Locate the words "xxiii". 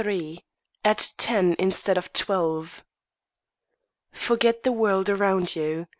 0.03-0.43